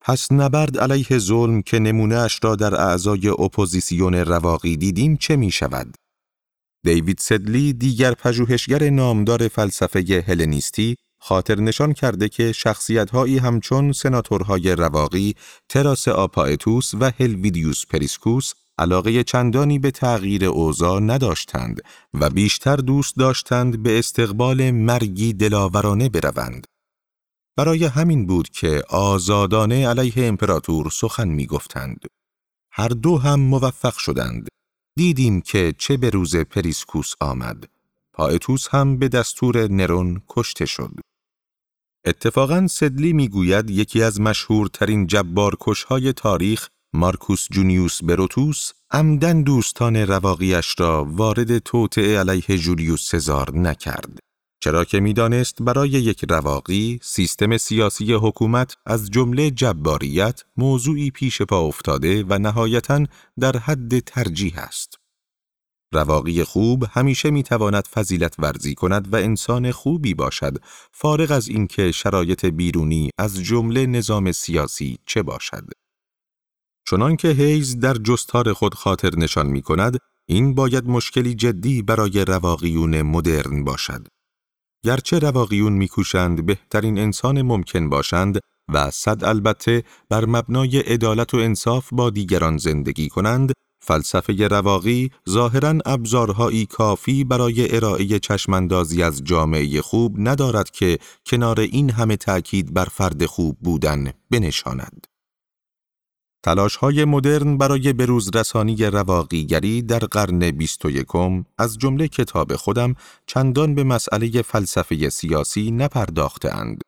پس 0.00 0.32
نبرد 0.32 0.78
علیه 0.78 1.18
ظلم 1.18 1.62
که 1.62 1.78
نمونه 1.78 2.16
اش 2.16 2.38
را 2.42 2.56
در 2.56 2.74
اعضای 2.74 3.28
اپوزیسیون 3.28 4.14
رواقی 4.14 4.76
دیدیم 4.76 5.16
چه 5.16 5.36
می 5.36 5.50
شود؟ 5.50 5.94
دیوید 6.84 7.18
سدلی 7.18 7.72
دیگر 7.72 8.14
پژوهشگر 8.14 8.90
نامدار 8.90 9.48
فلسفه 9.48 10.24
هلنیستی 10.28 10.96
خاطر 11.22 11.60
نشان 11.60 11.92
کرده 11.92 12.28
که 12.28 12.52
شخصیتهایی 12.52 13.38
همچون 13.38 13.92
سناتورهای 13.92 14.76
رواقی، 14.76 15.34
تراسئا 15.68 16.08
پایتوس 16.08 16.94
و 16.94 17.12
هلویدیوس 17.20 17.86
پریسکوس 17.86 18.52
علاقه 18.78 19.24
چندانی 19.24 19.78
به 19.78 19.90
تغییر 19.90 20.44
اوضاع 20.44 21.00
نداشتند 21.00 21.80
و 22.14 22.30
بیشتر 22.30 22.76
دوست 22.76 23.16
داشتند 23.16 23.82
به 23.82 23.98
استقبال 23.98 24.70
مرگی 24.70 25.32
دلاورانه 25.32 26.08
بروند. 26.08 26.66
برای 27.60 27.84
همین 27.84 28.26
بود 28.26 28.48
که 28.48 28.82
آزادانه 28.88 29.88
علیه 29.88 30.12
امپراتور 30.16 30.90
سخن 30.90 31.28
می 31.28 31.46
گفتند. 31.46 32.06
هر 32.72 32.88
دو 32.88 33.18
هم 33.18 33.40
موفق 33.40 33.96
شدند. 33.96 34.48
دیدیم 34.96 35.40
که 35.40 35.74
چه 35.78 35.96
به 35.96 36.10
روز 36.10 36.36
پریسکوس 36.36 37.14
آمد. 37.20 37.68
پایتوس 38.12 38.68
هم 38.68 38.98
به 38.98 39.08
دستور 39.08 39.68
نرون 39.68 40.22
کشته 40.28 40.66
شد. 40.66 41.00
اتفاقا 42.06 42.66
سدلی 42.66 43.12
می‌گوید 43.12 43.70
یکی 43.70 44.02
از 44.02 44.20
مشهورترین 44.20 45.06
جبارکشهای 45.06 46.12
تاریخ 46.12 46.68
مارکوس 46.92 47.46
جونیوس 47.50 48.02
بروتوس 48.02 48.72
عمدن 48.90 49.42
دوستان 49.42 49.96
رواقیش 49.96 50.74
را 50.78 51.04
وارد 51.04 51.58
توطعه 51.58 52.18
علیه 52.18 52.58
جولیوس 52.58 53.10
سزار 53.10 53.58
نکرد. 53.58 54.18
چرا 54.62 54.84
که 54.84 55.00
می‌دانست 55.00 55.62
برای 55.62 55.90
یک 55.90 56.24
رواقی 56.28 56.98
سیستم 57.02 57.56
سیاسی 57.56 58.12
حکومت 58.12 58.76
از 58.86 59.10
جمله 59.10 59.50
جباریت 59.50 60.42
موضوعی 60.56 61.10
پیش 61.10 61.42
پا 61.42 61.60
افتاده 61.60 62.24
و 62.28 62.38
نهایتا 62.38 63.04
در 63.40 63.56
حد 63.56 63.98
ترجیح 63.98 64.58
است. 64.58 64.94
رواقی 65.92 66.44
خوب 66.44 66.84
همیشه 66.90 67.30
می‌تواند 67.30 67.86
فضیلت 67.86 68.34
ورزی 68.38 68.74
کند 68.74 69.12
و 69.12 69.16
انسان 69.16 69.70
خوبی 69.70 70.14
باشد 70.14 70.56
فارغ 70.92 71.30
از 71.30 71.48
اینکه 71.48 71.92
شرایط 71.92 72.44
بیرونی 72.46 73.10
از 73.18 73.42
جمله 73.42 73.86
نظام 73.86 74.32
سیاسی 74.32 74.98
چه 75.06 75.22
باشد. 75.22 75.64
چنانکه 76.88 77.28
هیز 77.28 77.80
در 77.80 77.94
جستار 77.94 78.52
خود 78.52 78.74
خاطر 78.74 79.16
نشان 79.16 79.46
می 79.46 79.62
کند، 79.62 79.98
این 80.26 80.54
باید 80.54 80.86
مشکلی 80.86 81.34
جدی 81.34 81.82
برای 81.82 82.24
رواقیون 82.24 83.02
مدرن 83.02 83.64
باشد. 83.64 84.06
گرچه 84.84 85.18
رواقیون 85.18 85.72
میکوشند 85.72 86.46
بهترین 86.46 86.98
انسان 86.98 87.42
ممکن 87.42 87.88
باشند 87.88 88.38
و 88.72 88.90
صد 88.90 89.24
البته 89.24 89.84
بر 90.08 90.26
مبنای 90.26 90.78
عدالت 90.78 91.34
و 91.34 91.36
انصاف 91.36 91.88
با 91.92 92.10
دیگران 92.10 92.56
زندگی 92.56 93.08
کنند، 93.08 93.52
فلسفه 93.82 94.48
رواقی 94.48 95.10
ظاهرا 95.28 95.74
ابزارهایی 95.86 96.66
کافی 96.66 97.24
برای 97.24 97.76
ارائه 97.76 98.18
چشماندازی 98.18 99.02
از 99.02 99.24
جامعه 99.24 99.80
خوب 99.82 100.16
ندارد 100.18 100.70
که 100.70 100.98
کنار 101.26 101.60
این 101.60 101.90
همه 101.90 102.16
تأکید 102.16 102.74
بر 102.74 102.84
فرد 102.84 103.26
خوب 103.26 103.58
بودن 103.60 104.12
بنشاند. 104.30 105.06
تلاش 106.42 106.76
های 106.76 107.04
مدرن 107.04 107.58
برای 107.58 107.92
بروز 107.92 108.30
رسانی 108.34 108.76
رواقیگری 108.76 109.82
در 109.82 109.98
قرن 109.98 110.50
بیست 110.50 110.84
و 110.84 110.90
یکم 110.90 111.44
از 111.58 111.78
جمله 111.78 112.08
کتاب 112.08 112.56
خودم 112.56 112.94
چندان 113.26 113.74
به 113.74 113.84
مسئله 113.84 114.42
فلسفه 114.42 115.08
سیاسی 115.08 115.70
نپرداختند. 115.70 116.82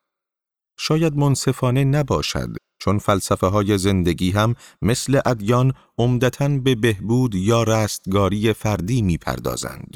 شاید 0.79 1.17
منصفانه 1.17 1.85
نباشد 1.85 2.57
چون 2.79 2.99
فلسفه 2.99 3.47
های 3.47 3.79
زندگی 3.79 4.31
هم 4.31 4.55
مثل 4.83 5.21
ادیان 5.25 5.73
عمدتا 5.99 6.49
به 6.49 6.75
بهبود 6.75 7.35
یا 7.35 7.63
رستگاری 7.63 8.53
فردی 8.53 9.03
می‌پردازند. 9.03 9.95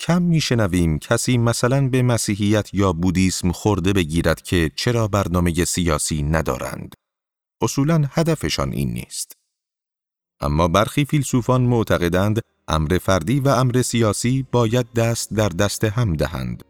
کم 0.00 0.22
میشنویم 0.22 0.98
کسی 0.98 1.38
مثلا 1.38 1.88
به 1.88 2.02
مسیحیت 2.02 2.74
یا 2.74 2.92
بودیسم 2.92 3.52
خورده 3.52 3.92
بگیرد 3.92 4.42
که 4.42 4.70
چرا 4.76 5.08
برنامه 5.08 5.64
سیاسی 5.64 6.22
ندارند. 6.22 6.94
اصولا 7.60 8.04
هدفشان 8.10 8.72
این 8.72 8.92
نیست. 8.92 9.32
اما 10.40 10.68
برخی 10.68 11.04
فیلسوفان 11.04 11.62
معتقدند 11.62 12.40
امر 12.68 12.98
فردی 13.02 13.40
و 13.40 13.48
امر 13.48 13.82
سیاسی 13.82 14.46
باید 14.52 14.92
دست 14.92 15.34
در 15.34 15.48
دست 15.48 15.84
هم 15.84 16.14
دهند. 16.14 16.64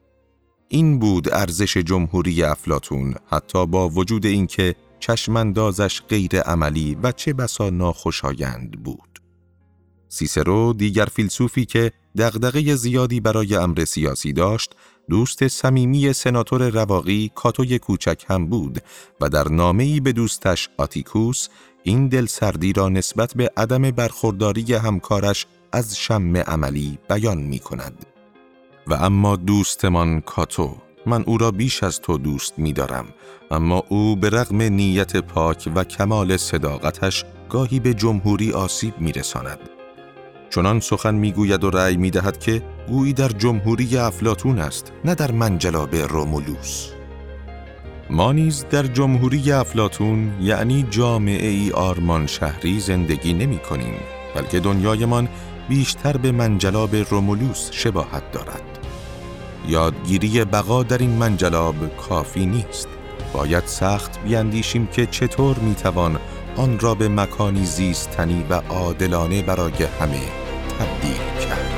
این 0.68 0.98
بود 0.98 1.32
ارزش 1.32 1.76
جمهوری 1.76 2.42
افلاتون 2.42 3.14
حتی 3.30 3.66
با 3.66 3.88
وجود 3.88 4.26
اینکه 4.26 4.74
چشماندازش 5.00 6.02
غیر 6.02 6.40
عملی 6.40 6.94
و 7.02 7.12
چه 7.12 7.32
بسا 7.32 7.70
ناخوشایند 7.70 8.82
بود. 8.82 9.18
سیسرو 10.08 10.72
دیگر 10.72 11.04
فیلسوفی 11.04 11.64
که 11.64 11.92
دغدغه 12.18 12.74
زیادی 12.74 13.20
برای 13.20 13.56
امر 13.56 13.84
سیاسی 13.84 14.32
داشت، 14.32 14.74
دوست 15.10 15.48
صمیمی 15.48 16.12
سناتور 16.12 16.68
رواقی 16.68 17.30
کاتوی 17.34 17.78
کوچک 17.78 18.24
هم 18.28 18.46
بود 18.46 18.82
و 19.20 19.28
در 19.28 19.48
نامه‌ای 19.48 20.00
به 20.00 20.12
دوستش 20.12 20.68
آتیکوس 20.76 21.48
این 21.82 22.08
دلسردی 22.08 22.72
را 22.72 22.88
نسبت 22.88 23.34
به 23.34 23.50
عدم 23.56 23.90
برخورداری 23.90 24.74
همکارش 24.74 25.46
از 25.72 25.98
شم 25.98 26.36
عملی 26.36 26.98
بیان 27.08 27.38
می 27.38 27.58
کند. 27.58 28.06
و 28.86 28.94
اما 28.94 29.36
دوستمان 29.36 30.20
کاتو 30.20 30.76
من 31.06 31.22
او 31.22 31.38
را 31.38 31.50
بیش 31.50 31.82
از 31.82 32.00
تو 32.00 32.18
دوست 32.18 32.58
می 32.58 32.72
دارم 32.72 33.06
اما 33.50 33.82
او 33.88 34.16
به 34.16 34.30
رغم 34.30 34.62
نیت 34.62 35.16
پاک 35.16 35.72
و 35.74 35.84
کمال 35.84 36.36
صداقتش 36.36 37.24
گاهی 37.48 37.80
به 37.80 37.94
جمهوری 37.94 38.52
آسیب 38.52 38.94
می 39.00 39.12
رساند. 39.12 39.75
چنان 40.50 40.80
سخن 40.80 41.14
می 41.14 41.32
گوید 41.32 41.64
و 41.64 41.70
رأی 41.70 41.96
می 41.96 42.10
دهد 42.10 42.38
که 42.38 42.62
گویی 42.88 43.12
در 43.12 43.28
جمهوری 43.28 43.96
افلاتون 43.96 44.58
است 44.58 44.92
نه 45.04 45.14
در 45.14 45.32
منجلاب 45.32 45.94
رومولوس. 45.94 46.88
ما 48.10 48.32
نیز 48.32 48.64
در 48.70 48.82
جمهوری 48.82 49.52
افلاتون 49.52 50.32
یعنی 50.40 50.86
جامعه 50.90 51.48
ای 51.48 51.70
آرمان 51.70 52.26
شهری 52.26 52.80
زندگی 52.80 53.32
نمی 53.32 53.58
کنیم 53.58 53.94
بلکه 54.34 54.60
دنیایمان 54.60 55.28
بیشتر 55.68 56.16
به 56.16 56.32
منجلاب 56.32 56.96
رومولوس 56.96 57.68
شباهت 57.72 58.32
دارد. 58.32 58.78
یادگیری 59.68 60.44
بقا 60.44 60.82
در 60.82 60.98
این 60.98 61.10
منجلاب 61.10 61.96
کافی 61.96 62.46
نیست. 62.46 62.88
باید 63.32 63.66
سخت 63.66 64.24
بیاندیشیم 64.24 64.86
که 64.86 65.06
چطور 65.06 65.58
می‌توان 65.58 66.18
آن 66.56 66.78
را 66.78 66.94
به 66.94 67.08
مکانی 67.08 67.64
زیستنی 67.64 68.46
و 68.50 68.54
عادلانه 68.54 69.42
برای 69.42 69.84
همه 70.00 70.20
تبدیل 70.78 71.46
کرد. 71.48 71.75